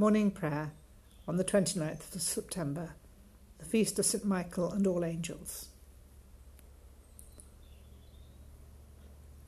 Morning 0.00 0.30
Prayer 0.30 0.70
on 1.26 1.38
the 1.38 1.44
29th 1.44 2.14
of 2.14 2.22
September, 2.22 2.90
the 3.58 3.64
Feast 3.64 3.98
of 3.98 4.06
St. 4.06 4.24
Michael 4.24 4.70
and 4.70 4.86
All 4.86 5.04
Angels. 5.04 5.70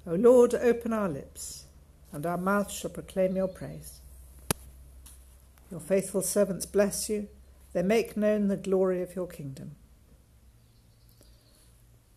O 0.05 0.17
Lord, 0.17 0.53
open 0.57 0.93
our 0.93 1.09
lips, 1.09 1.67
and 2.11 2.27
our 2.27 2.37
mouth 2.37 2.73
shall 2.73 2.91
proclaim 2.91 3.37
your 3.37 3.47
praise. 3.47 4.01
Your 5.71 5.78
faithful 5.78 6.21
servants 6.21 6.67
bless 6.67 7.08
you, 7.08 7.28
they 7.72 7.85
make 7.85 8.17
known 8.17 8.48
the 8.48 8.56
glory 8.56 9.03
of 9.03 9.14
your 9.14 9.28
kingdom. 9.28 9.76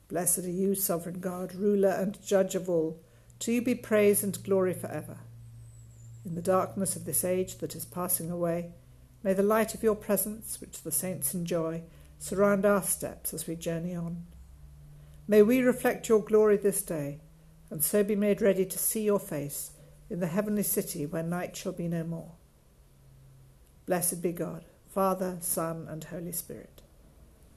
Blessed 0.10 0.40
are 0.40 0.50
you, 0.50 0.74
sovereign 0.74 1.20
God, 1.20 1.54
ruler 1.54 1.92
and 1.92 2.20
judge 2.26 2.56
of 2.56 2.68
all. 2.68 3.00
To 3.42 3.52
you 3.52 3.62
be 3.62 3.76
praise 3.76 4.24
and 4.24 4.44
glory 4.44 4.74
forever. 4.74 5.18
In 6.26 6.36
the 6.36 6.42
darkness 6.42 6.96
of 6.96 7.06
this 7.06 7.24
age 7.24 7.58
that 7.58 7.76
is 7.76 7.86
passing 7.86 8.32
away, 8.32 8.72
may 9.24 9.34
the 9.34 9.44
light 9.44 9.74
of 9.74 9.84
your 9.84 9.96
presence, 9.96 10.60
which 10.62 10.82
the 10.82 10.92
saints 10.92 11.34
enjoy, 11.34 11.84
surround 12.20 12.66
our 12.66 12.82
steps 12.82 13.34
as 13.34 13.48
we 13.48 13.56
journey 13.56 13.94
on. 13.96 14.26
May 15.28 15.42
we 15.42 15.60
reflect 15.62 16.10
your 16.10 16.22
glory 16.22 16.58
this 16.58 16.82
day, 16.82 17.20
and 17.70 17.84
so 17.84 18.04
be 18.04 18.16
made 18.16 18.42
ready 18.42 18.66
to 18.66 18.78
see 18.80 19.04
your 19.04 19.20
face 19.20 19.72
in 20.10 20.20
the 20.20 20.28
heavenly 20.28 20.64
city 20.64 21.06
where 21.06 21.24
night 21.24 21.56
shall 21.56 21.72
be 21.72 21.88
no 21.88 22.04
more. 22.04 22.32
Blessed 23.86 24.22
be 24.22 24.32
God, 24.32 24.64
Father, 24.90 25.38
Son, 25.42 25.88
and 25.90 26.04
Holy 26.06 26.32
Spirit. 26.32 26.82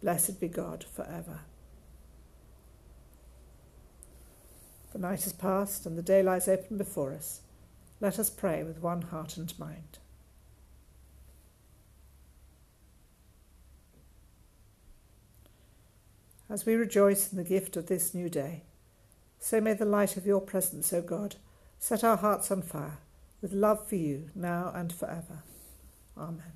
Blessed 0.03 0.41
be 0.41 0.49
God 0.49 0.85
for 0.85 1.05
ever. 1.05 1.41
The 4.93 4.99
night 4.99 5.27
is 5.27 5.33
past, 5.33 5.87
and 5.87 5.99
the 5.99 6.03
day 6.03 6.23
lies 6.23 6.49
open 6.49 6.79
before 6.79 7.13
us. 7.13 7.43
Let 8.01 8.19
us 8.19 8.31
pray 8.31 8.63
with 8.63 8.83
one 8.83 9.03
heart 9.03 9.37
and 9.37 9.59
mind. 9.59 9.99
As 16.49 16.65
we 16.65 16.75
rejoice 16.75 17.33
in 17.33 17.39
the 17.39 17.45
gift 17.45 17.77
of 17.77 17.87
this 17.87 18.15
new 18.15 18.29
day, 18.29 18.63
so 19.39 19.61
may 19.61 19.73
the 19.73 19.85
light 19.85 20.17
of 20.17 20.27
your 20.27 20.41
presence, 20.41 20.93
O 20.93 21.03
God, 21.03 21.37
set 21.79 22.05
our 22.05 22.17
hearts 22.17 22.51
on 22.51 22.63
fire 22.63 22.99
with 23.41 23.53
love 23.53 23.87
for 23.89 23.97
you 23.97 24.31
now 24.35 24.73
and 24.75 24.93
forever. 24.93 25.43
Amen. 26.17 26.53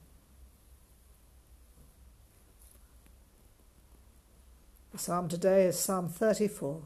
The 4.93 4.99
psalm 4.99 5.29
today 5.29 5.67
is 5.67 5.79
Psalm 5.79 6.09
34. 6.09 6.83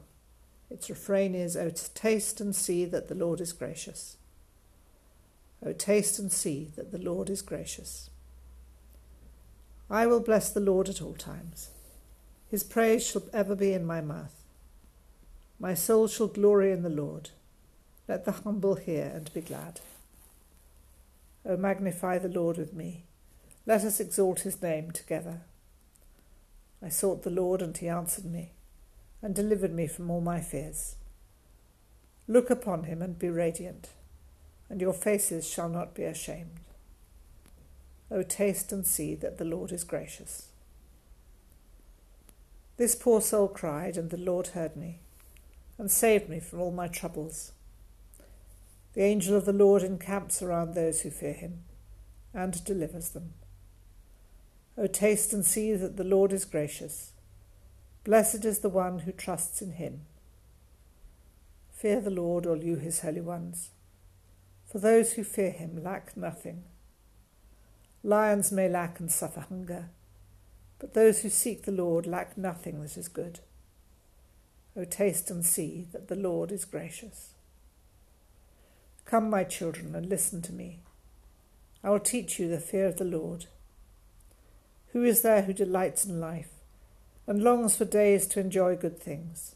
Its 0.69 0.89
refrain 0.89 1.35
is, 1.35 1.55
O 1.55 1.69
taste 1.69 2.41
and 2.41 2.55
see 2.55 2.85
that 2.85 3.07
the 3.07 3.15
Lord 3.15 3.39
is 3.39 3.53
gracious. 3.53 4.17
O 5.65 5.73
taste 5.73 6.19
and 6.19 6.31
see 6.31 6.71
that 6.75 6.91
the 6.91 6.99
Lord 6.99 7.29
is 7.29 7.41
gracious. 7.41 8.11
I 9.89 10.05
will 10.05 10.19
bless 10.19 10.51
the 10.51 10.59
Lord 10.59 10.87
at 10.89 11.01
all 11.01 11.15
times. 11.15 11.71
His 12.49 12.63
praise 12.63 13.05
shall 13.05 13.23
ever 13.33 13.55
be 13.55 13.73
in 13.73 13.85
my 13.85 13.99
mouth. 13.99 14.35
My 15.59 15.73
soul 15.73 16.07
shall 16.07 16.27
glory 16.27 16.71
in 16.71 16.83
the 16.83 16.89
Lord. 16.89 17.31
Let 18.07 18.25
the 18.25 18.31
humble 18.31 18.75
hear 18.75 19.11
and 19.13 19.33
be 19.33 19.41
glad. 19.41 19.81
O 21.45 21.57
magnify 21.57 22.19
the 22.19 22.29
Lord 22.29 22.57
with 22.57 22.73
me. 22.73 23.03
Let 23.65 23.83
us 23.83 23.99
exalt 23.99 24.41
his 24.41 24.61
name 24.61 24.91
together. 24.91 25.41
I 26.83 26.89
sought 26.89 27.23
the 27.23 27.31
Lord, 27.31 27.63
and 27.63 27.75
he 27.75 27.87
answered 27.87 28.25
me, 28.25 28.51
and 29.23 29.33
delivered 29.33 29.73
me 29.73 29.87
from 29.87 30.11
all 30.11 30.21
my 30.21 30.41
fears. 30.41 30.95
Look 32.27 32.51
upon 32.51 32.83
him 32.83 33.01
and 33.01 33.17
be 33.17 33.29
radiant 33.29 33.89
and 34.69 34.81
your 34.81 34.93
faces 34.93 35.47
shall 35.47 35.69
not 35.69 35.93
be 35.93 36.03
ashamed. 36.03 36.59
O 38.11 38.23
taste 38.23 38.71
and 38.71 38.85
see 38.85 39.15
that 39.15 39.37
the 39.37 39.45
Lord 39.45 39.71
is 39.71 39.83
gracious. 39.83 40.47
This 42.77 42.95
poor 42.95 43.21
soul 43.21 43.47
cried, 43.47 43.97
and 43.97 44.09
the 44.09 44.17
Lord 44.17 44.47
heard 44.47 44.75
me, 44.75 44.99
and 45.77 45.89
saved 45.89 46.29
me 46.29 46.39
from 46.39 46.59
all 46.59 46.71
my 46.71 46.87
troubles. 46.87 47.51
The 48.93 49.03
angel 49.03 49.35
of 49.35 49.45
the 49.45 49.53
Lord 49.53 49.81
encamps 49.81 50.41
around 50.41 50.73
those 50.73 51.01
who 51.01 51.09
fear 51.09 51.33
him, 51.33 51.63
and 52.33 52.63
delivers 52.63 53.09
them. 53.09 53.33
O 54.77 54.87
taste 54.87 55.31
and 55.31 55.45
see 55.45 55.73
that 55.73 55.95
the 55.95 56.03
Lord 56.03 56.33
is 56.33 56.43
gracious. 56.43 57.11
Blessed 58.03 58.45
is 58.45 58.59
the 58.59 58.69
one 58.69 58.99
who 58.99 59.11
trusts 59.11 59.61
in 59.61 59.73
him. 59.73 60.01
Fear 61.71 62.01
the 62.01 62.09
Lord, 62.09 62.45
all 62.45 62.63
you 62.63 62.75
his 62.75 62.99
holy 62.99 63.21
ones 63.21 63.71
for 64.75 64.79
those 64.79 65.13
who 65.13 65.23
fear 65.23 65.51
him 65.51 65.81
lack 65.81 66.17
nothing. 66.17 66.61
Lions 68.03 68.51
may 68.51 68.67
lack 68.67 68.99
and 68.99 69.09
suffer 69.09 69.39
hunger, 69.39 69.87
but 70.79 70.93
those 70.93 71.21
who 71.21 71.29
seek 71.29 71.63
the 71.63 71.71
Lord 71.71 72.05
lack 72.05 72.37
nothing 72.37 72.81
that 72.81 72.97
is 72.97 73.07
good. 73.07 73.39
O 74.75 74.83
taste 74.83 75.31
and 75.31 75.45
see 75.45 75.87
that 75.93 76.09
the 76.09 76.17
Lord 76.17 76.51
is 76.51 76.65
gracious. 76.65 77.35
Come, 79.05 79.29
my 79.29 79.45
children, 79.45 79.95
and 79.95 80.09
listen 80.09 80.41
to 80.41 80.51
me. 80.51 80.79
I 81.81 81.89
will 81.89 82.01
teach 82.01 82.37
you 82.37 82.49
the 82.49 82.59
fear 82.59 82.87
of 82.87 82.97
the 82.97 83.05
Lord. 83.05 83.45
Who 84.91 85.05
is 85.05 85.21
there 85.21 85.43
who 85.43 85.53
delights 85.53 86.03
in 86.03 86.19
life 86.19 86.51
and 87.25 87.41
longs 87.41 87.77
for 87.77 87.85
days 87.85 88.27
to 88.27 88.41
enjoy 88.41 88.75
good 88.75 88.99
things? 88.99 89.55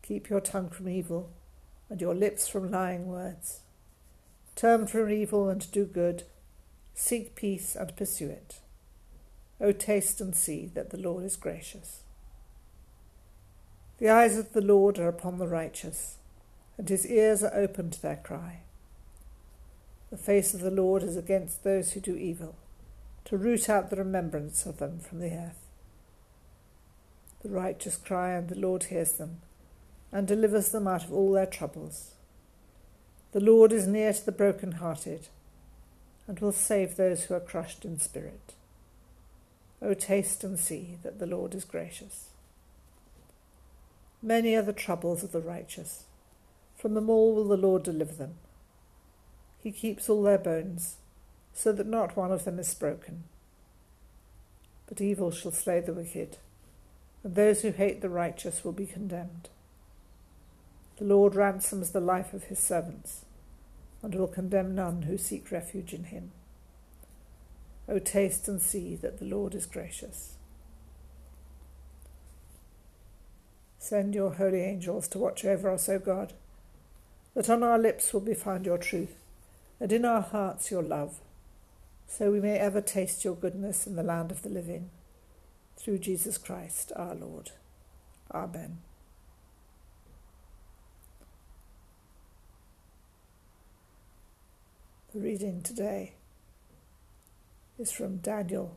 Keep 0.00 0.30
your 0.30 0.40
tongue 0.40 0.70
from 0.70 0.88
evil 0.88 1.28
and 1.90 2.00
your 2.00 2.14
lips 2.14 2.48
from 2.48 2.70
lying 2.70 3.06
words. 3.06 3.60
Turn 4.54 4.86
from 4.86 5.10
evil 5.10 5.48
and 5.48 5.70
do 5.70 5.84
good. 5.84 6.24
Seek 6.94 7.34
peace 7.34 7.76
and 7.76 7.96
pursue 7.96 8.28
it. 8.28 8.58
O 9.60 9.72
taste 9.72 10.20
and 10.20 10.34
see 10.34 10.66
that 10.74 10.90
the 10.90 10.98
Lord 10.98 11.24
is 11.24 11.36
gracious. 11.36 12.02
The 13.98 14.08
eyes 14.08 14.36
of 14.36 14.52
the 14.52 14.60
Lord 14.60 14.98
are 14.98 15.08
upon 15.08 15.38
the 15.38 15.48
righteous, 15.48 16.18
and 16.76 16.88
his 16.88 17.06
ears 17.06 17.42
are 17.42 17.54
open 17.54 17.90
to 17.90 18.02
their 18.02 18.16
cry. 18.16 18.60
The 20.10 20.16
face 20.16 20.54
of 20.54 20.60
the 20.60 20.70
Lord 20.70 21.02
is 21.02 21.16
against 21.16 21.64
those 21.64 21.92
who 21.92 22.00
do 22.00 22.16
evil, 22.16 22.56
to 23.24 23.36
root 23.36 23.68
out 23.68 23.90
the 23.90 23.96
remembrance 23.96 24.66
of 24.66 24.78
them 24.78 25.00
from 25.00 25.20
the 25.20 25.32
earth. 25.32 25.66
The 27.42 27.50
righteous 27.50 27.96
cry, 27.96 28.32
and 28.32 28.48
the 28.48 28.58
Lord 28.58 28.84
hears 28.84 29.12
them 29.12 29.40
and 30.12 30.26
delivers 30.26 30.70
them 30.70 30.86
out 30.86 31.04
of 31.04 31.12
all 31.12 31.32
their 31.32 31.46
troubles. 31.46 32.12
The 33.32 33.40
Lord 33.40 33.72
is 33.72 33.86
near 33.86 34.12
to 34.12 34.24
the 34.24 34.32
broken-hearted 34.32 35.28
and 36.26 36.38
will 36.40 36.52
save 36.52 36.96
those 36.96 37.24
who 37.24 37.34
are 37.34 37.40
crushed 37.40 37.84
in 37.84 37.98
spirit. 37.98 38.54
O 39.80 39.94
taste 39.94 40.42
and 40.44 40.58
see 40.58 40.98
that 41.02 41.18
the 41.18 41.26
Lord 41.26 41.54
is 41.54 41.64
gracious. 41.64 42.30
Many 44.22 44.54
are 44.54 44.62
the 44.62 44.72
troubles 44.72 45.22
of 45.22 45.32
the 45.32 45.40
righteous. 45.40 46.04
From 46.76 46.94
them 46.94 47.08
all 47.08 47.34
will 47.34 47.46
the 47.46 47.56
Lord 47.56 47.82
deliver 47.82 48.14
them. 48.14 48.34
He 49.62 49.70
keeps 49.72 50.08
all 50.08 50.22
their 50.22 50.38
bones, 50.38 50.96
so 51.52 51.72
that 51.72 51.86
not 51.86 52.16
one 52.16 52.32
of 52.32 52.44
them 52.44 52.58
is 52.58 52.74
broken. 52.74 53.24
But 54.86 55.00
evil 55.00 55.30
shall 55.30 55.52
slay 55.52 55.80
the 55.80 55.92
wicked, 55.92 56.38
and 57.22 57.34
those 57.34 57.62
who 57.62 57.70
hate 57.70 58.00
the 58.00 58.08
righteous 58.08 58.64
will 58.64 58.72
be 58.72 58.86
condemned. 58.86 59.48
The 60.98 61.04
Lord 61.04 61.36
ransoms 61.36 61.90
the 61.90 62.00
life 62.00 62.34
of 62.34 62.44
his 62.44 62.58
servants, 62.58 63.24
and 64.02 64.14
will 64.14 64.26
condemn 64.26 64.74
none 64.74 65.02
who 65.02 65.16
seek 65.16 65.52
refuge 65.52 65.94
in 65.94 66.04
him. 66.04 66.32
O 67.88 67.98
taste 67.98 68.48
and 68.48 68.60
see 68.60 68.96
that 68.96 69.18
the 69.18 69.24
Lord 69.24 69.54
is 69.54 69.64
gracious. 69.64 70.34
Send 73.78 74.14
your 74.14 74.34
holy 74.34 74.60
angels 74.60 75.06
to 75.08 75.18
watch 75.18 75.44
over 75.44 75.70
us, 75.70 75.88
O 75.88 75.98
God, 75.98 76.32
that 77.34 77.48
on 77.48 77.62
our 77.62 77.78
lips 77.78 78.12
will 78.12 78.20
be 78.20 78.34
found 78.34 78.66
your 78.66 78.76
truth, 78.76 79.14
and 79.80 79.92
in 79.92 80.04
our 80.04 80.20
hearts 80.20 80.70
your 80.70 80.82
love, 80.82 81.20
so 82.08 82.32
we 82.32 82.40
may 82.40 82.58
ever 82.58 82.80
taste 82.80 83.24
your 83.24 83.36
goodness 83.36 83.86
in 83.86 83.94
the 83.94 84.02
land 84.02 84.32
of 84.32 84.42
the 84.42 84.48
living. 84.48 84.90
Through 85.76 85.98
Jesus 85.98 86.38
Christ 86.38 86.90
our 86.96 87.14
Lord. 87.14 87.52
Amen. 88.32 88.78
The 95.18 95.24
reading 95.24 95.62
today 95.62 96.12
is 97.76 97.90
from 97.90 98.18
Daniel 98.18 98.76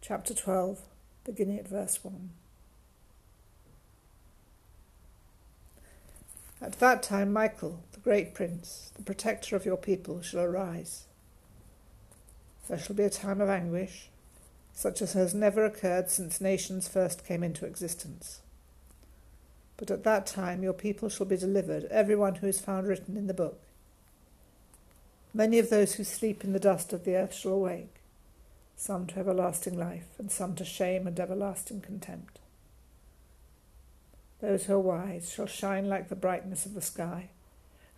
chapter 0.00 0.32
12, 0.32 0.80
beginning 1.24 1.58
at 1.58 1.68
verse 1.68 2.02
1. 2.02 2.30
At 6.62 6.78
that 6.78 7.02
time, 7.02 7.34
Michael, 7.34 7.84
the 7.92 8.00
great 8.00 8.32
prince, 8.32 8.92
the 8.96 9.02
protector 9.02 9.54
of 9.54 9.66
your 9.66 9.76
people, 9.76 10.22
shall 10.22 10.40
arise. 10.40 11.04
There 12.66 12.78
shall 12.78 12.96
be 12.96 13.04
a 13.04 13.10
time 13.10 13.42
of 13.42 13.50
anguish, 13.50 14.08
such 14.72 15.02
as 15.02 15.12
has 15.12 15.34
never 15.34 15.66
occurred 15.66 16.08
since 16.08 16.40
nations 16.40 16.88
first 16.88 17.26
came 17.26 17.42
into 17.42 17.66
existence. 17.66 18.40
But 19.76 19.90
at 19.90 20.04
that 20.04 20.24
time 20.24 20.62
your 20.62 20.72
people 20.72 21.10
shall 21.10 21.26
be 21.26 21.36
delivered, 21.36 21.84
every 21.90 22.16
one 22.16 22.36
who 22.36 22.46
is 22.46 22.58
found 22.58 22.88
written 22.88 23.18
in 23.18 23.26
the 23.26 23.34
book 23.34 23.60
Many 25.34 25.58
of 25.58 25.70
those 25.70 25.94
who 25.94 26.04
sleep 26.04 26.44
in 26.44 26.52
the 26.52 26.60
dust 26.60 26.92
of 26.92 27.04
the 27.04 27.16
earth 27.16 27.34
shall 27.34 27.52
awake, 27.52 27.94
some 28.76 29.06
to 29.06 29.18
everlasting 29.18 29.78
life, 29.78 30.08
and 30.18 30.30
some 30.30 30.54
to 30.56 30.64
shame 30.64 31.06
and 31.06 31.18
everlasting 31.18 31.80
contempt. 31.80 32.38
Those 34.42 34.66
who 34.66 34.74
are 34.74 34.80
wise 34.80 35.32
shall 35.32 35.46
shine 35.46 35.88
like 35.88 36.08
the 36.08 36.16
brightness 36.16 36.66
of 36.66 36.74
the 36.74 36.82
sky, 36.82 37.30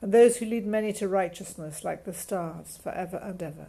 and 0.00 0.12
those 0.12 0.36
who 0.36 0.46
lead 0.46 0.66
many 0.66 0.92
to 0.92 1.08
righteousness 1.08 1.82
like 1.82 2.04
the 2.04 2.12
stars 2.12 2.78
for 2.80 2.92
ever 2.92 3.16
and 3.16 3.42
ever. 3.42 3.68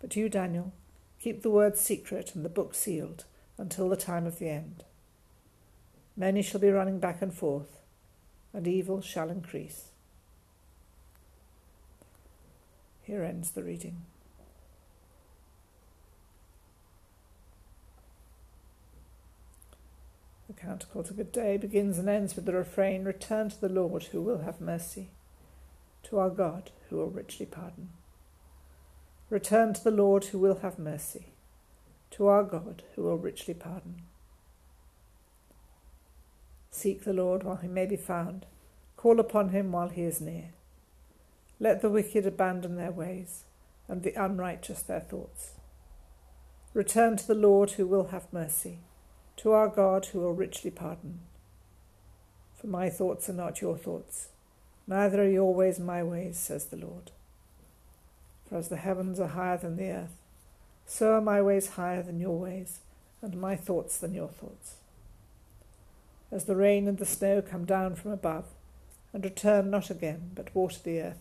But 0.00 0.16
you, 0.16 0.28
Daniel, 0.28 0.72
keep 1.20 1.42
the 1.42 1.50
word 1.50 1.76
secret 1.76 2.34
and 2.34 2.44
the 2.44 2.48
book 2.48 2.74
sealed 2.74 3.26
until 3.58 3.88
the 3.88 3.96
time 3.96 4.26
of 4.26 4.38
the 4.38 4.48
end. 4.48 4.82
Many 6.16 6.42
shall 6.42 6.60
be 6.60 6.70
running 6.70 6.98
back 6.98 7.22
and 7.22 7.32
forth, 7.32 7.78
and 8.52 8.66
evil 8.66 9.00
shall 9.02 9.30
increase. 9.30 9.89
Here 13.10 13.24
ends 13.24 13.50
the 13.50 13.64
reading. 13.64 14.02
The 20.46 20.52
canticle 20.52 21.02
to 21.02 21.12
good 21.12 21.32
day 21.32 21.56
begins 21.56 21.98
and 21.98 22.08
ends 22.08 22.36
with 22.36 22.44
the 22.44 22.52
refrain 22.52 23.02
Return 23.02 23.50
to 23.50 23.60
the 23.60 23.68
Lord 23.68 24.04
who 24.04 24.22
will 24.22 24.42
have 24.42 24.60
mercy, 24.60 25.10
to 26.04 26.20
our 26.20 26.30
God 26.30 26.70
who 26.88 26.98
will 26.98 27.10
richly 27.10 27.46
pardon. 27.46 27.88
Return 29.28 29.74
to 29.74 29.82
the 29.82 29.90
Lord 29.90 30.26
who 30.26 30.38
will 30.38 30.60
have 30.60 30.78
mercy, 30.78 31.32
to 32.12 32.28
our 32.28 32.44
God 32.44 32.84
who 32.94 33.02
will 33.02 33.18
richly 33.18 33.54
pardon. 33.54 34.02
Seek 36.70 37.02
the 37.02 37.12
Lord 37.12 37.42
while 37.42 37.56
he 37.56 37.66
may 37.66 37.86
be 37.86 37.96
found, 37.96 38.46
call 38.96 39.18
upon 39.18 39.48
him 39.48 39.72
while 39.72 39.88
he 39.88 40.02
is 40.02 40.20
near. 40.20 40.50
Let 41.62 41.82
the 41.82 41.90
wicked 41.90 42.24
abandon 42.24 42.76
their 42.76 42.90
ways, 42.90 43.44
and 43.86 44.02
the 44.02 44.14
unrighteous 44.14 44.80
their 44.80 45.00
thoughts. 45.00 45.52
Return 46.72 47.18
to 47.18 47.26
the 47.26 47.34
Lord 47.34 47.72
who 47.72 47.86
will 47.86 48.06
have 48.06 48.32
mercy, 48.32 48.78
to 49.36 49.52
our 49.52 49.68
God 49.68 50.06
who 50.06 50.20
will 50.20 50.32
richly 50.32 50.70
pardon. 50.70 51.20
For 52.54 52.66
my 52.66 52.88
thoughts 52.88 53.28
are 53.28 53.34
not 53.34 53.60
your 53.60 53.76
thoughts, 53.76 54.28
neither 54.86 55.22
are 55.22 55.28
your 55.28 55.54
ways 55.54 55.78
my 55.78 56.02
ways, 56.02 56.38
says 56.38 56.64
the 56.66 56.78
Lord. 56.78 57.10
For 58.48 58.56
as 58.56 58.68
the 58.68 58.76
heavens 58.76 59.20
are 59.20 59.28
higher 59.28 59.58
than 59.58 59.76
the 59.76 59.90
earth, 59.90 60.16
so 60.86 61.12
are 61.12 61.20
my 61.20 61.42
ways 61.42 61.70
higher 61.70 62.02
than 62.02 62.20
your 62.20 62.38
ways, 62.38 62.80
and 63.20 63.38
my 63.38 63.54
thoughts 63.54 63.98
than 63.98 64.14
your 64.14 64.28
thoughts. 64.28 64.76
As 66.32 66.46
the 66.46 66.56
rain 66.56 66.88
and 66.88 66.96
the 66.96 67.04
snow 67.04 67.42
come 67.42 67.66
down 67.66 67.96
from 67.96 68.12
above, 68.12 68.46
and 69.12 69.24
return 69.24 69.70
not 69.70 69.90
again, 69.90 70.30
but 70.34 70.54
water 70.54 70.78
the 70.82 71.00
earth, 71.00 71.18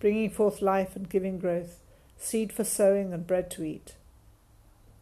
bringing 0.00 0.30
forth 0.30 0.62
life 0.62 0.96
and 0.96 1.08
giving 1.08 1.38
growth, 1.38 1.78
seed 2.18 2.52
for 2.52 2.64
sowing 2.64 3.12
and 3.12 3.26
bread 3.26 3.50
to 3.50 3.62
eat. 3.62 3.94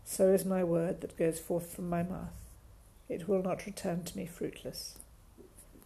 So 0.04 0.28
is 0.28 0.44
my 0.44 0.64
word 0.64 1.00
that 1.00 1.16
goes 1.16 1.38
forth 1.38 1.72
from 1.72 1.88
my 1.88 2.02
mouth. 2.02 2.34
It 3.08 3.28
will 3.28 3.42
not 3.42 3.64
return 3.64 4.04
to 4.04 4.16
me 4.16 4.26
fruitless, 4.26 4.98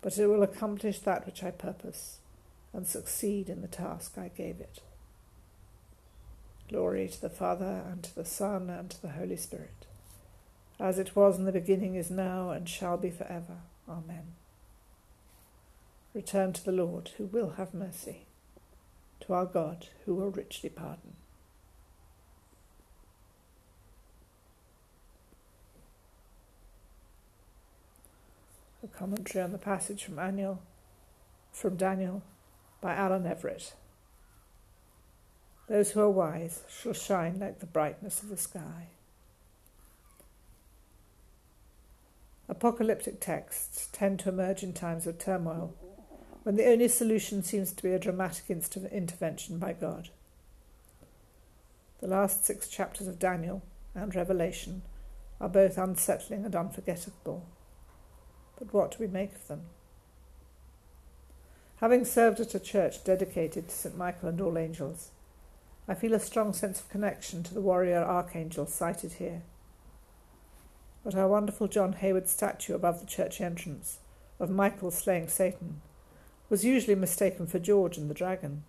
but 0.00 0.18
it 0.18 0.26
will 0.26 0.42
accomplish 0.42 0.98
that 1.00 1.26
which 1.26 1.44
I 1.44 1.50
purpose, 1.50 2.18
and 2.72 2.86
succeed 2.86 3.48
in 3.48 3.60
the 3.60 3.68
task 3.68 4.16
I 4.16 4.28
gave 4.28 4.60
it. 4.60 4.80
Glory 6.68 7.06
to 7.08 7.20
the 7.20 7.28
Father, 7.28 7.82
and 7.90 8.02
to 8.02 8.14
the 8.14 8.24
Son, 8.24 8.70
and 8.70 8.90
to 8.90 9.02
the 9.02 9.10
Holy 9.10 9.36
Spirit, 9.36 9.86
as 10.80 10.98
it 10.98 11.14
was 11.14 11.36
in 11.36 11.44
the 11.44 11.52
beginning, 11.52 11.96
is 11.96 12.10
now, 12.10 12.50
and 12.50 12.68
shall 12.68 12.96
be 12.96 13.10
for 13.10 13.24
ever. 13.24 13.58
Amen. 13.88 14.32
Return 16.14 16.52
to 16.54 16.64
the 16.64 16.72
Lord, 16.72 17.10
who 17.18 17.26
will 17.26 17.50
have 17.50 17.74
mercy 17.74 18.24
to 19.22 19.32
our 19.32 19.46
God 19.46 19.86
who 20.04 20.14
will 20.14 20.30
richly 20.30 20.68
pardon. 20.68 21.14
A 28.82 28.88
commentary 28.88 29.44
on 29.44 29.52
the 29.52 29.58
passage 29.58 30.04
from 30.04 30.16
Daniel, 30.16 30.60
from 31.52 31.76
Daniel 31.76 32.22
by 32.80 32.94
Alan 32.94 33.26
Everett. 33.26 33.74
Those 35.68 35.92
who 35.92 36.00
are 36.00 36.10
wise 36.10 36.62
shall 36.68 36.92
shine 36.92 37.38
like 37.38 37.60
the 37.60 37.66
brightness 37.66 38.22
of 38.22 38.28
the 38.28 38.36
sky. 38.36 38.88
Apocalyptic 42.48 43.20
texts 43.20 43.88
tend 43.92 44.18
to 44.20 44.28
emerge 44.28 44.64
in 44.64 44.72
times 44.72 45.06
of 45.06 45.18
turmoil 45.18 45.74
when 46.42 46.56
the 46.56 46.66
only 46.66 46.88
solution 46.88 47.42
seems 47.42 47.72
to 47.72 47.82
be 47.82 47.92
a 47.92 47.98
dramatic 47.98 48.44
intervention 48.50 49.58
by 49.58 49.72
God. 49.72 50.08
The 52.00 52.08
last 52.08 52.44
six 52.44 52.68
chapters 52.68 53.06
of 53.06 53.20
Daniel 53.20 53.62
and 53.94 54.14
Revelation 54.14 54.82
are 55.40 55.48
both 55.48 55.78
unsettling 55.78 56.44
and 56.44 56.56
unforgettable. 56.56 57.46
But 58.58 58.72
what 58.72 58.92
do 58.92 58.96
we 59.00 59.06
make 59.06 59.34
of 59.34 59.46
them? 59.46 59.62
Having 61.76 62.04
served 62.04 62.40
at 62.40 62.54
a 62.54 62.60
church 62.60 63.04
dedicated 63.04 63.68
to 63.68 63.74
St. 63.74 63.96
Michael 63.96 64.28
and 64.28 64.40
all 64.40 64.58
angels, 64.58 65.10
I 65.88 65.94
feel 65.94 66.14
a 66.14 66.20
strong 66.20 66.52
sense 66.52 66.80
of 66.80 66.88
connection 66.88 67.42
to 67.44 67.54
the 67.54 67.60
warrior 67.60 68.02
archangel 68.02 68.66
cited 68.66 69.14
here. 69.14 69.42
But 71.04 71.16
our 71.16 71.28
wonderful 71.28 71.66
John 71.66 71.94
Hayward 71.94 72.28
statue 72.28 72.74
above 72.74 73.00
the 73.00 73.06
church 73.06 73.40
entrance 73.40 73.98
of 74.38 74.50
Michael 74.50 74.92
slaying 74.92 75.28
Satan 75.28 75.80
was 76.52 76.66
usually 76.66 76.94
mistaken 76.94 77.46
for 77.46 77.58
George 77.58 77.96
and 77.96 78.10
the 78.10 78.14
dragon. 78.14 78.62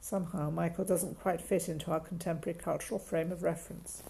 Somehow, 0.00 0.48
Michael 0.48 0.84
doesn't 0.84 1.18
quite 1.18 1.40
fit 1.40 1.68
into 1.68 1.90
our 1.90 1.98
contemporary 1.98 2.56
cultural 2.56 3.00
frame 3.00 3.32
of 3.32 3.42
reference. 3.42 4.04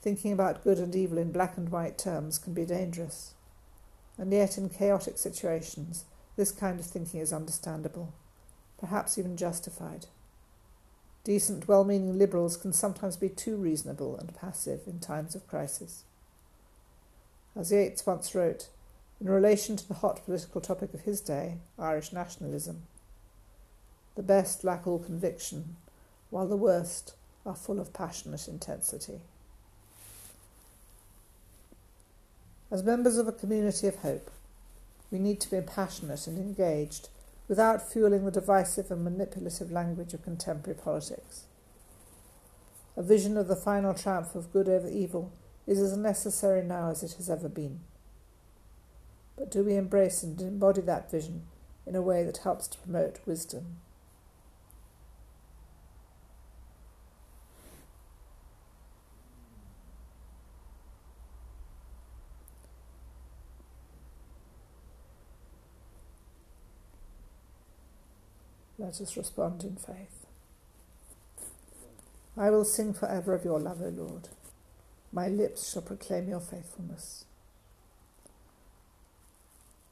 Thinking 0.00 0.32
about 0.32 0.64
good 0.64 0.78
and 0.78 0.96
evil 0.96 1.18
in 1.18 1.30
black 1.30 1.58
and 1.58 1.68
white 1.68 1.98
terms 1.98 2.38
can 2.38 2.54
be 2.54 2.64
dangerous, 2.64 3.34
and 4.16 4.32
yet 4.32 4.56
in 4.56 4.70
chaotic 4.70 5.18
situations, 5.18 6.06
this 6.36 6.52
kind 6.52 6.80
of 6.80 6.86
thinking 6.86 7.20
is 7.20 7.30
understandable, 7.30 8.14
perhaps 8.78 9.18
even 9.18 9.36
justified. 9.36 10.06
Decent, 11.22 11.68
well 11.68 11.84
meaning 11.84 12.18
liberals 12.18 12.56
can 12.56 12.72
sometimes 12.72 13.18
be 13.18 13.28
too 13.28 13.56
reasonable 13.56 14.16
and 14.16 14.34
passive 14.34 14.80
in 14.86 15.00
times 15.00 15.34
of 15.34 15.46
crisis. 15.46 16.04
As 17.54 17.70
Yeats 17.70 18.06
once 18.06 18.34
wrote, 18.34 18.70
in 19.20 19.28
relation 19.28 19.76
to 19.76 19.86
the 19.86 19.94
hot 19.94 20.24
political 20.24 20.60
topic 20.60 20.94
of 20.94 21.02
his 21.02 21.20
day, 21.20 21.58
Irish 21.78 22.12
nationalism. 22.12 22.82
The 24.16 24.22
best 24.22 24.64
lack 24.64 24.86
all 24.86 24.98
conviction, 24.98 25.76
while 26.30 26.48
the 26.48 26.56
worst 26.56 27.14
are 27.44 27.54
full 27.54 27.78
of 27.78 27.92
passionate 27.92 28.48
intensity. 28.48 29.20
As 32.70 32.82
members 32.82 33.18
of 33.18 33.28
a 33.28 33.32
community 33.32 33.88
of 33.88 33.96
hope, 33.96 34.30
we 35.10 35.18
need 35.18 35.40
to 35.40 35.50
be 35.50 35.60
passionate 35.60 36.26
and 36.26 36.38
engaged 36.38 37.08
without 37.48 37.90
fueling 37.90 38.24
the 38.24 38.30
divisive 38.30 38.90
and 38.90 39.02
manipulative 39.02 39.72
language 39.72 40.14
of 40.14 40.22
contemporary 40.22 40.78
politics. 40.78 41.44
A 42.96 43.02
vision 43.02 43.36
of 43.36 43.48
the 43.48 43.56
final 43.56 43.92
triumph 43.92 44.34
of 44.34 44.52
good 44.52 44.68
over 44.68 44.88
evil 44.88 45.32
is 45.66 45.80
as 45.80 45.96
necessary 45.96 46.62
now 46.62 46.90
as 46.90 47.02
it 47.02 47.14
has 47.14 47.28
ever 47.28 47.48
been. 47.48 47.80
But 49.40 49.50
do 49.50 49.64
we 49.64 49.74
embrace 49.74 50.22
and 50.22 50.38
embody 50.38 50.82
that 50.82 51.10
vision 51.10 51.44
in 51.86 51.96
a 51.96 52.02
way 52.02 52.24
that 52.24 52.36
helps 52.36 52.68
to 52.68 52.78
promote 52.78 53.20
wisdom? 53.24 53.78
Let 68.78 69.00
us 69.00 69.16
respond 69.16 69.64
in 69.64 69.76
faith. 69.76 70.26
I 72.36 72.50
will 72.50 72.66
sing 72.66 72.92
forever 72.92 73.32
of 73.32 73.46
your 73.46 73.58
love, 73.58 73.80
O 73.80 73.88
Lord. 73.88 74.28
My 75.10 75.28
lips 75.28 75.72
shall 75.72 75.80
proclaim 75.80 76.28
your 76.28 76.40
faithfulness. 76.40 77.24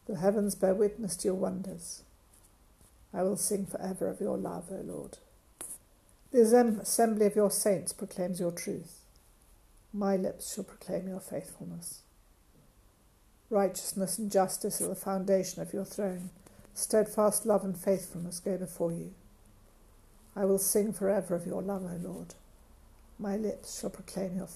The 0.09 0.17
heavens 0.17 0.55
bear 0.55 0.75
witness 0.75 1.17
to 1.17 1.29
your 1.29 1.35
wonders. 1.35 2.03
I 3.12 3.23
will 3.23 3.37
sing 3.37 3.67
forever 3.67 4.09
of 4.09 4.21
your 4.21 4.38
love, 4.38 4.65
O 4.71 4.81
Lord. 4.83 5.19
The 6.31 6.43
assembly 6.81 7.27
of 7.27 7.37
your 7.37 7.50
saints 7.50 7.93
proclaims 7.93 8.41
your 8.41 8.53
truth. 8.53 9.00
My 9.93 10.17
lips 10.17 10.55
shall 10.55 10.65
proclaim 10.65 11.09
your 11.09 11.21
faithfulness. 11.21 12.00
Righteousness 13.50 14.19
and 14.19 14.31
justice 14.31 14.81
are 14.81 14.88
the 14.88 14.95
foundation 14.95 15.62
of 15.62 15.73
your 15.73 15.85
throne. 15.85 16.31
Steadfast 16.75 17.47
love 17.47 17.65
and 17.65 17.77
faithfulness 17.77 18.41
go 18.41 18.57
before 18.57 18.93
you. 18.93 19.12
I 20.37 20.45
will 20.45 20.59
sing 20.59 20.93
forever 20.93 21.35
of 21.35 21.47
your 21.47 21.62
love, 21.62 21.85
O 21.85 22.09
Lord. 22.09 22.35
My 23.19 23.37
lips 23.37 23.81
shall 23.81 23.91
proclaim 23.91 24.37
your 24.37 24.47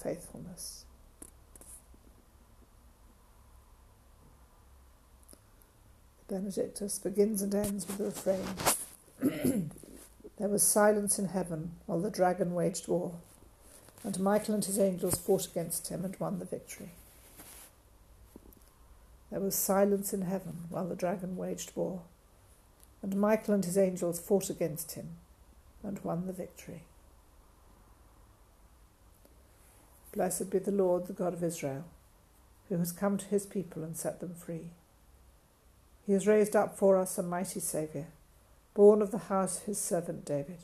Benedictus 6.27 6.99
begins 6.99 7.41
and 7.41 7.53
ends 7.53 7.87
with 7.87 7.97
the 7.97 8.05
refrain 8.05 9.69
There 10.39 10.49
was 10.49 10.63
silence 10.63 11.19
in 11.19 11.27
heaven 11.27 11.73
while 11.85 11.99
the 11.99 12.09
dragon 12.09 12.53
waged 12.53 12.87
war, 12.87 13.13
and 14.03 14.19
Michael 14.19 14.55
and 14.55 14.65
his 14.65 14.79
angels 14.79 15.15
fought 15.15 15.45
against 15.47 15.89
him 15.89 16.03
and 16.03 16.19
won 16.19 16.39
the 16.39 16.45
victory. 16.45 16.91
There 19.29 19.39
was 19.39 19.55
silence 19.55 20.13
in 20.13 20.23
heaven 20.23 20.65
while 20.69 20.87
the 20.87 20.95
dragon 20.95 21.37
waged 21.37 21.71
war, 21.75 22.01
and 23.01 23.15
Michael 23.15 23.53
and 23.53 23.63
his 23.63 23.77
angels 23.77 24.19
fought 24.19 24.49
against 24.49 24.93
him 24.93 25.17
and 25.83 25.99
won 26.03 26.25
the 26.25 26.33
victory. 26.33 26.83
Blessed 30.13 30.49
be 30.49 30.59
the 30.59 30.71
Lord, 30.71 31.07
the 31.07 31.13
God 31.13 31.33
of 31.33 31.43
Israel, 31.43 31.85
who 32.69 32.77
has 32.77 32.91
come 32.91 33.17
to 33.17 33.25
his 33.27 33.45
people 33.45 33.83
and 33.83 33.95
set 33.95 34.19
them 34.19 34.35
free. 34.35 34.71
He 36.05 36.13
has 36.13 36.27
raised 36.27 36.55
up 36.55 36.77
for 36.77 36.97
us 36.97 37.17
a 37.17 37.23
mighty 37.23 37.59
Saviour, 37.59 38.07
born 38.73 39.01
of 39.01 39.11
the 39.11 39.17
house 39.17 39.59
of 39.59 39.65
his 39.65 39.79
servant 39.79 40.25
David. 40.25 40.59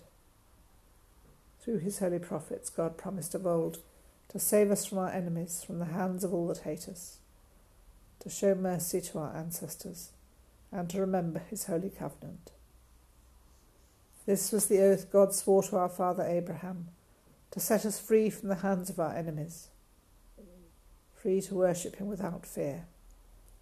Through 1.62 1.79
his 1.79 2.00
holy 2.00 2.19
prophets, 2.19 2.69
God 2.69 2.98
promised 2.98 3.36
of 3.36 3.48
old 3.48 3.79
to 4.29 4.39
save 4.39 4.69
us 4.72 4.86
from 4.86 4.98
our 4.98 5.10
enemies, 5.10 5.63
from 5.65 5.79
the 5.79 5.86
hands 5.86 6.24
of 6.24 6.34
all 6.34 6.48
that 6.48 6.60
hate 6.60 6.88
us 6.88 7.19
to 8.19 8.29
show 8.29 8.53
mercy 8.53 9.01
to 9.01 9.19
our 9.19 9.36
ancestors, 9.36 10.12
and 10.72 10.89
to 10.89 11.00
remember 11.00 11.39
his 11.39 11.65
holy 11.65 11.89
covenant. 11.89 12.51
This 14.25 14.51
was 14.51 14.67
the 14.67 14.81
oath 14.81 15.12
God 15.12 15.34
swore 15.34 15.63
to 15.63 15.77
our 15.77 15.89
father 15.89 16.24
Abraham 16.24 16.89
to 17.51 17.60
set 17.60 17.86
us 17.86 18.00
free 18.00 18.29
from 18.29 18.50
the 18.50 18.55
hands 18.55 18.89
of 18.89 19.00
our 19.00 19.15
enemies, 19.15 19.69
free 21.15 21.41
to 21.41 21.55
worship 21.55 21.96
him 21.96 22.08
without 22.08 22.46
fear, 22.46 22.86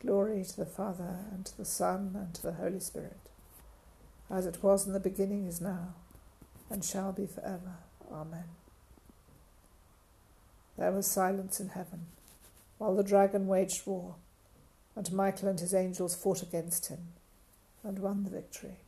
Glory 0.00 0.44
to 0.44 0.56
the 0.56 0.66
Father, 0.66 1.18
and 1.30 1.44
to 1.44 1.56
the 1.56 1.64
Son, 1.64 2.12
and 2.14 2.34
to 2.34 2.42
the 2.42 2.52
Holy 2.52 2.80
Spirit, 2.80 3.20
as 4.30 4.46
it 4.46 4.62
was 4.62 4.86
in 4.86 4.94
the 4.94 5.00
beginning, 5.00 5.46
is 5.46 5.60
now, 5.60 5.94
and 6.70 6.82
shall 6.82 7.12
be 7.12 7.26
for 7.26 7.44
ever. 7.44 7.76
Amen. 8.10 8.44
There 10.78 10.92
was 10.92 11.06
silence 11.06 11.60
in 11.60 11.68
heaven, 11.68 12.06
while 12.78 12.96
the 12.96 13.02
dragon 13.02 13.46
waged 13.46 13.86
war, 13.86 14.14
and 14.96 15.12
Michael 15.12 15.48
and 15.48 15.60
his 15.60 15.74
angels 15.74 16.14
fought 16.14 16.42
against 16.42 16.86
him 16.88 17.08
and 17.84 17.98
won 17.98 18.24
the 18.24 18.30
victory. 18.30 18.78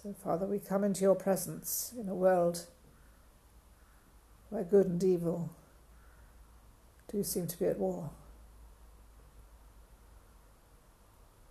So, 0.00 0.14
Father, 0.22 0.46
we 0.46 0.60
come 0.60 0.84
into 0.84 1.00
your 1.00 1.16
presence 1.16 1.92
in 1.98 2.08
a 2.08 2.14
world 2.14 2.66
where 4.48 4.62
good 4.62 4.86
and 4.86 5.02
evil 5.02 5.50
do 7.10 7.24
seem 7.24 7.48
to 7.48 7.58
be 7.58 7.64
at 7.64 7.80
war, 7.80 8.10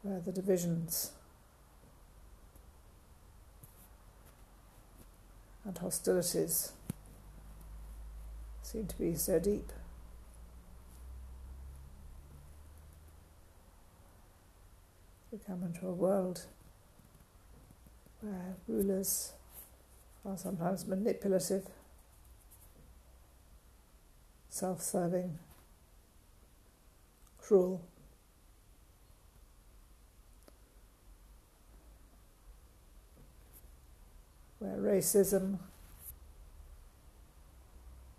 where 0.02 0.22
the 0.22 0.32
divisions 0.32 1.12
and 5.66 5.78
hostilities 5.78 6.72
seem 8.62 8.88
to 8.88 8.98
be 8.98 9.14
so 9.16 9.40
deep. 9.40 9.74
We 15.34 15.40
come 15.46 15.64
into 15.64 15.86
a 15.86 15.92
world 15.92 16.46
where 18.22 18.56
rulers 18.68 19.34
are 20.26 20.38
sometimes 20.38 20.86
manipulative, 20.88 21.68
self 24.50 24.82
serving, 24.82 25.38
cruel. 27.40 27.82
where 34.60 34.78
racism, 34.78 35.60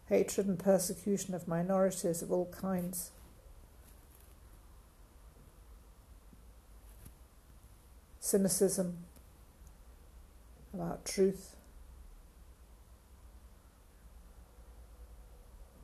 hatred 0.08 0.46
and 0.46 0.56
persecution 0.56 1.34
of 1.34 1.48
minorities 1.48 2.22
of 2.22 2.30
all 2.30 2.46
kinds, 2.46 3.10
cynicism 8.20 8.98
about 10.78 11.04
truth 11.04 11.56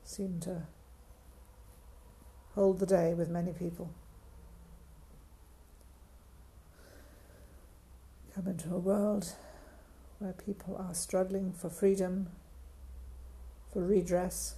seem 0.05 0.39
to 0.39 0.61
hold 2.53 2.79
the 2.79 2.85
day 2.85 3.13
with 3.13 3.27
many 3.27 3.51
people. 3.51 3.93
Come 8.33 8.47
into 8.47 8.73
a 8.73 8.77
world 8.77 9.33
where 10.19 10.31
people 10.31 10.77
are 10.77 10.93
struggling 10.93 11.51
for 11.51 11.69
freedom, 11.69 12.27
for 13.73 13.83
redress. 13.83 14.55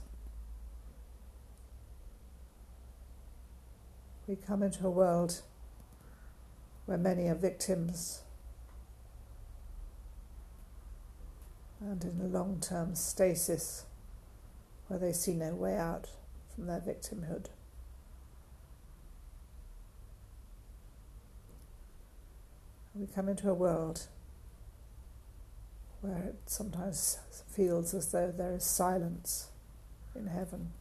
We 4.28 4.36
come 4.36 4.62
into 4.62 4.86
a 4.86 4.92
world 4.92 5.42
where 6.86 7.00
many 7.00 7.28
are 7.28 7.34
victims 7.34 8.22
and 11.80 12.04
in 12.04 12.22
a 12.22 12.28
long 12.28 12.60
term 12.60 12.96
stasis 12.96 13.86
where 14.88 15.00
they 15.00 15.14
see 15.14 15.34
no 15.34 15.54
way 15.54 15.76
out 15.76 16.08
from 16.54 16.68
their 16.68 16.80
victimhood. 16.80 17.48
We 22.96 23.06
come 23.06 23.30
into 23.30 23.50
a 23.50 23.54
world 23.54 24.08
where 26.02 26.18
it 26.18 26.36
sometimes 26.48 27.20
feels 27.52 27.94
as 27.94 28.12
though 28.12 28.32
there 28.32 28.54
is 28.54 28.64
silence 28.64 29.50
in 30.16 30.28
heaven. 30.28 30.72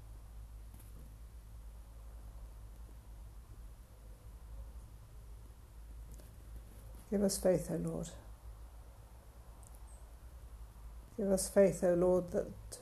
Give 7.10 7.22
us 7.22 7.38
faith, 7.38 7.70
O 7.70 7.76
Lord. 7.76 8.08
Give 11.16 11.30
us 11.30 11.48
faith, 11.48 11.82
O 11.82 11.94
Lord, 11.94 12.30
that 12.32 12.78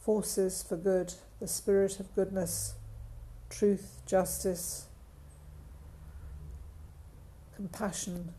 forces 0.00 0.62
for 0.62 0.76
good, 0.76 1.14
the 1.38 1.46
spirit 1.46 2.00
of 2.00 2.12
goodness, 2.14 2.74
truth, 3.48 4.00
justice, 4.04 4.86
compassion 7.54 8.34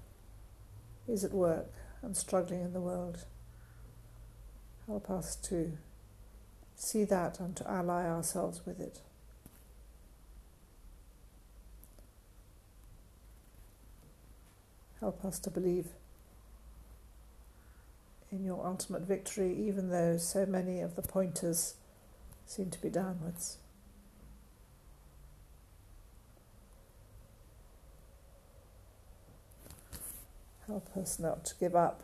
is 1.08 1.24
at 1.24 1.32
work 1.32 1.72
and 2.02 2.18
struggling 2.18 2.62
in 2.62 2.74
the 2.74 2.82
world. 2.82 3.26
Help 4.88 5.10
us 5.10 5.38
to 5.38 5.78
see 6.76 7.06
that 7.06 7.40
and 7.40 7.56
to 7.56 7.70
ally 7.70 8.06
ourselves 8.06 8.66
with 8.66 8.82
it. 8.82 9.00
Help 15.00 15.24
us 15.24 15.40
to 15.40 15.50
believe 15.50 15.88
in 18.34 18.44
your 18.44 18.66
ultimate 18.66 19.04
victory, 19.04 19.56
even 19.56 19.90
though 19.90 20.18
so 20.18 20.46
many 20.46 20.82
of 20.82 20.96
the 20.96 21.04
pointers 21.04 21.76
seem 22.48 22.72
to 22.72 22.82
be 22.82 22.90
downwards. 22.90 23.58
Help 30.66 30.98
us 30.98 31.20
not 31.20 31.46
to 31.46 31.54
give 31.60 31.76
up. 31.76 32.02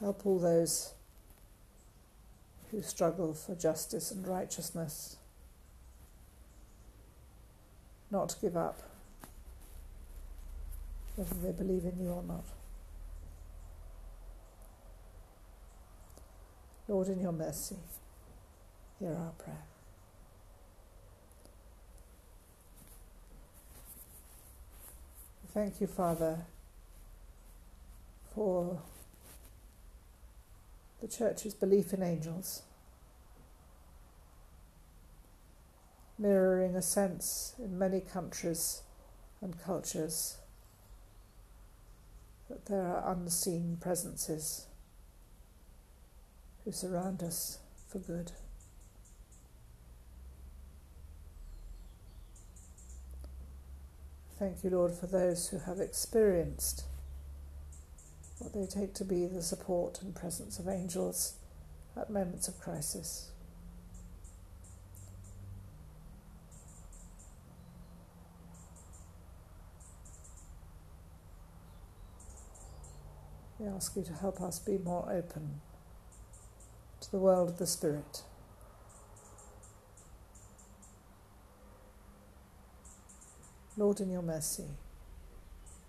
Help 0.00 0.24
all 0.24 0.38
those 0.38 0.94
who 2.70 2.80
struggle 2.80 3.34
for 3.34 3.54
justice 3.54 4.10
and 4.10 4.26
righteousness 4.26 5.16
not 8.10 8.30
to 8.30 8.40
give 8.40 8.56
up, 8.56 8.89
whether 11.20 11.52
they 11.52 11.52
believe 11.52 11.84
in 11.84 12.02
you 12.02 12.08
or 12.08 12.22
not. 12.22 12.44
Lord, 16.88 17.08
in 17.08 17.20
your 17.20 17.32
mercy, 17.32 17.76
hear 18.98 19.10
our 19.12 19.32
prayer. 19.32 19.64
Thank 25.52 25.80
you, 25.82 25.86
Father, 25.86 26.38
for 28.34 28.80
the 31.02 31.08
Church's 31.08 31.52
belief 31.52 31.92
in 31.92 32.02
angels, 32.02 32.62
mirroring 36.18 36.74
a 36.76 36.82
sense 36.82 37.54
in 37.58 37.78
many 37.78 38.00
countries 38.00 38.80
and 39.42 39.60
cultures 39.62 40.39
that 42.50 42.66
there 42.66 42.82
are 42.82 43.12
unseen 43.12 43.78
presences 43.80 44.66
who 46.64 46.72
surround 46.72 47.22
us 47.22 47.58
for 47.88 47.98
good. 48.00 48.32
Thank 54.38 54.64
you, 54.64 54.70
Lord, 54.70 54.92
for 54.92 55.06
those 55.06 55.48
who 55.48 55.60
have 55.60 55.80
experienced 55.80 56.84
what 58.38 58.52
they 58.52 58.66
take 58.66 58.94
to 58.94 59.04
be 59.04 59.26
the 59.26 59.42
support 59.42 60.00
and 60.02 60.14
presence 60.14 60.58
of 60.58 60.66
angels 60.66 61.34
at 61.96 62.10
moments 62.10 62.48
of 62.48 62.58
crisis. 62.58 63.30
We 73.60 73.68
ask 73.68 73.94
you 73.94 74.02
to 74.04 74.14
help 74.14 74.40
us 74.40 74.58
be 74.58 74.78
more 74.78 75.06
open 75.12 75.60
to 77.02 77.10
the 77.10 77.18
world 77.18 77.50
of 77.50 77.58
the 77.58 77.66
Spirit. 77.66 78.22
Lord, 83.76 84.00
in 84.00 84.10
your 84.10 84.22
mercy, 84.22 84.64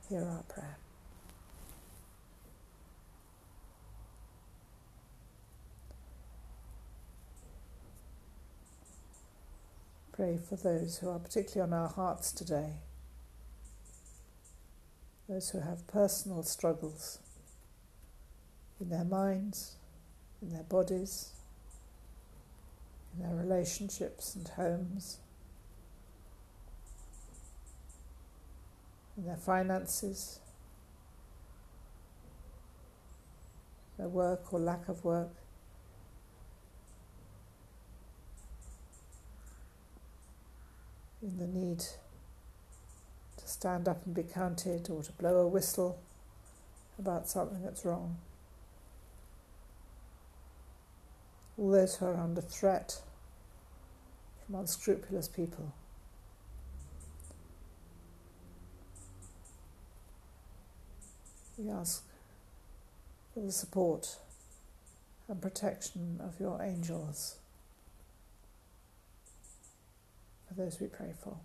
hear 0.09 0.25
our 0.25 0.43
prayer. 0.43 0.75
Pray 10.11 10.37
for 10.37 10.57
those 10.57 10.97
who 10.97 11.09
are 11.09 11.19
particularly 11.19 11.71
on 11.71 11.79
our 11.79 11.87
hearts 11.87 12.33
today, 12.33 12.73
those 15.29 15.51
who 15.51 15.61
have 15.61 15.87
personal 15.87 16.43
struggles 16.43 17.19
in 18.81 18.89
their 18.89 19.05
minds, 19.05 19.75
in 20.41 20.51
their 20.51 20.63
bodies, 20.63 21.29
in 23.13 23.23
their 23.23 23.35
relationships 23.35 24.35
and 24.35 24.47
homes, 24.47 25.19
in 29.15 29.25
their 29.25 29.37
finances, 29.37 30.39
their 33.99 34.09
work 34.09 34.51
or 34.51 34.59
lack 34.59 34.89
of 34.89 35.05
work. 35.05 35.29
In 41.21 41.37
the 41.37 41.45
need 41.45 41.81
to 43.37 43.47
stand 43.47 43.87
up 43.87 44.03
and 44.07 44.15
be 44.15 44.23
counted 44.23 44.89
or 44.89 45.03
to 45.03 45.11
blow 45.11 45.37
a 45.37 45.47
whistle 45.47 45.99
about 46.97 47.29
something 47.29 47.61
that's 47.61 47.85
wrong. 47.85 48.17
Who 51.97 52.07
are 52.07 52.17
under 52.17 52.41
threat 52.41 53.01
from 54.45 54.55
unscrupulous 54.55 55.27
people. 55.27 55.73
We 61.57 61.69
ask 61.69 62.03
for 63.33 63.41
the 63.41 63.51
support 63.51 64.17
and 65.27 65.39
protection 65.39 66.19
of 66.19 66.39
your 66.39 66.61
angels 66.63 67.35
for 70.47 70.55
those 70.55 70.79
we 70.81 70.87
pray 70.87 71.13
for. 71.23 71.37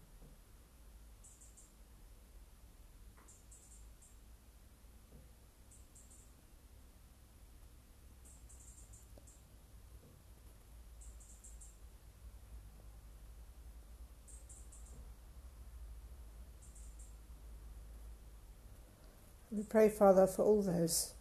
We 19.56 19.62
pray, 19.62 19.88
Father, 19.88 20.26
for 20.26 20.44
all 20.44 20.60
those 20.60 21.14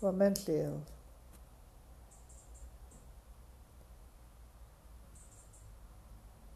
who 0.00 0.06
are 0.06 0.12
mentally 0.12 0.60
ill. 0.60 0.82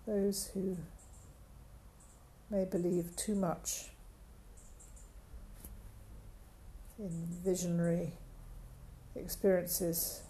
Those 0.07 0.51
who 0.55 0.79
may 2.49 2.65
believe 2.65 3.15
too 3.17 3.35
much 3.35 3.91
in 6.99 7.11
visionary 7.45 8.15
experiences 9.15 10.23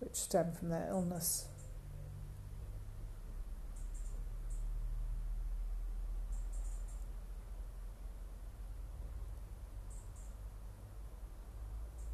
which 0.00 0.14
stem 0.14 0.52
from 0.52 0.68
their 0.68 0.88
illness. 0.90 1.46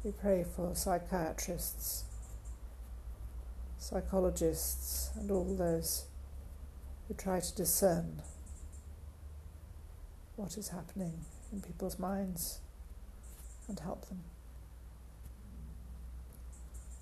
We 0.05 0.11
pray 0.11 0.45
for 0.55 0.75
psychiatrists, 0.75 2.03
psychologists, 3.79 5.09
and 5.15 5.31
all 5.31 5.55
those 5.55 6.05
who 7.07 7.15
try 7.15 7.39
to 7.39 7.55
discern 7.55 8.21
what 10.35 10.57
is 10.57 10.67
happening 10.67 11.21
in 11.51 11.61
people's 11.61 11.97
minds 11.97 12.59
and 13.67 13.79
help 13.79 14.07
them. 14.07 14.19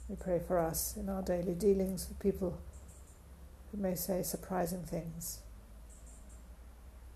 We 0.07 0.15
pray 0.15 0.39
for 0.39 0.57
us 0.57 0.95
in 0.95 1.09
our 1.09 1.21
daily 1.21 1.55
dealings 1.55 2.07
with 2.07 2.19
people 2.19 2.57
who 3.73 3.81
may 3.81 3.95
say 3.95 4.23
surprising 4.23 4.83
things, 4.83 5.39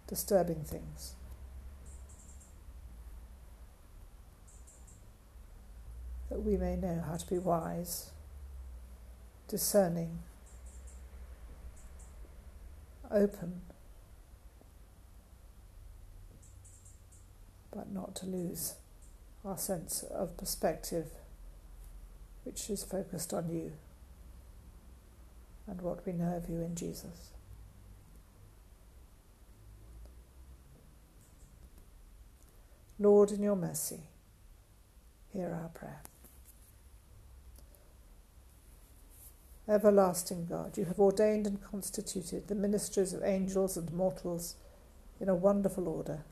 disturbing 0.06 0.66
things. 0.66 1.14
That 6.38 6.44
we 6.44 6.56
may 6.56 6.76
know 6.76 7.04
how 7.04 7.16
to 7.18 7.26
be 7.26 7.40
wise, 7.40 8.12
discerning, 9.48 10.20
open, 13.10 13.62
but 17.76 17.92
not 17.92 18.16
to 18.16 18.28
lose 18.28 18.76
our 19.44 19.58
sense 19.58 20.04
of 20.04 20.38
perspective, 20.38 21.08
which 22.44 22.70
is 22.70 22.84
focused 22.84 23.34
on 23.34 23.50
you 23.50 23.72
and 25.66 25.82
what 25.82 26.06
we 26.06 26.14
know 26.14 26.36
of 26.36 26.48
you 26.48 26.62
in 26.62 26.76
Jesus. 26.76 27.32
Lord, 33.00 33.32
in 33.32 33.42
your 33.42 33.56
mercy, 33.56 34.02
hear 35.34 35.52
our 35.52 35.70
prayer. 35.70 36.04
Everlasting 39.70 40.46
God, 40.46 40.78
you 40.78 40.86
have 40.86 41.00
ordained 41.00 41.46
and 41.46 41.62
constituted 41.62 42.48
the 42.48 42.56
ministries 42.56 43.14
of 43.14 43.24
angels 43.24 43.76
and 43.76 43.92
mortals 43.92 44.56
in 45.20 45.28
a 45.28 45.36
wonderful 45.36 45.90
order. 45.90 46.24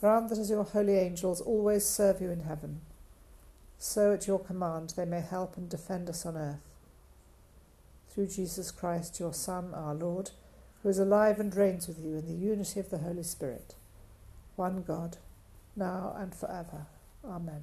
Grant 0.00 0.28
that 0.28 0.38
as 0.38 0.50
your 0.50 0.64
holy 0.64 0.98
angels 0.98 1.40
always 1.40 1.84
serve 1.84 2.20
you 2.20 2.30
in 2.30 2.40
heaven, 2.40 2.80
so 3.78 4.12
at 4.12 4.26
your 4.26 4.40
command 4.40 4.94
they 4.96 5.04
may 5.04 5.20
help 5.20 5.56
and 5.56 5.68
defend 5.68 6.08
us 6.08 6.26
on 6.26 6.36
earth. 6.36 6.68
Through 8.10 8.28
Jesus 8.28 8.72
Christ, 8.72 9.20
your 9.20 9.34
Son, 9.34 9.72
our 9.72 9.94
Lord, 9.94 10.30
who 10.82 10.88
is 10.88 10.98
alive 10.98 11.38
and 11.38 11.54
reigns 11.54 11.86
with 11.86 11.98
you 11.98 12.16
in 12.16 12.26
the 12.26 12.46
unity 12.46 12.80
of 12.80 12.90
the 12.90 12.98
Holy 12.98 13.22
Spirit, 13.22 13.74
one 14.56 14.82
God, 14.82 15.18
now 15.76 16.14
and 16.18 16.34
forever. 16.34 16.86
Amen. 17.24 17.62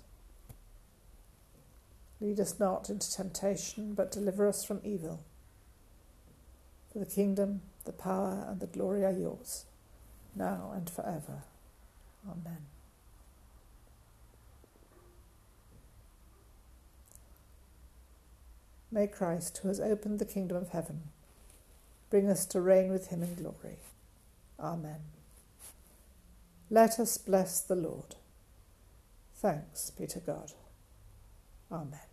Lead 2.21 2.39
us 2.39 2.59
not 2.59 2.89
into 2.89 3.11
temptation, 3.11 3.95
but 3.95 4.11
deliver 4.11 4.47
us 4.47 4.63
from 4.63 4.79
evil. 4.83 5.23
For 6.93 6.99
the 6.99 7.05
kingdom, 7.05 7.61
the 7.85 7.91
power, 7.91 8.45
and 8.47 8.59
the 8.59 8.67
glory 8.67 9.03
are 9.03 9.11
yours, 9.11 9.65
now 10.35 10.71
and 10.75 10.87
forever. 10.87 11.43
Amen. 12.29 12.67
May 18.91 19.07
Christ, 19.07 19.59
who 19.59 19.69
has 19.69 19.79
opened 19.79 20.19
the 20.19 20.25
kingdom 20.25 20.57
of 20.57 20.69
heaven, 20.69 21.03
bring 22.11 22.29
us 22.29 22.45
to 22.47 22.61
reign 22.61 22.91
with 22.91 23.07
him 23.07 23.23
in 23.23 23.33
glory. 23.33 23.77
Amen. 24.59 24.99
Let 26.69 26.99
us 26.99 27.17
bless 27.17 27.61
the 27.61 27.75
Lord. 27.75 28.15
Thanks 29.35 29.89
be 29.89 30.05
to 30.07 30.19
God. 30.19 30.51
Amen. 31.71 32.10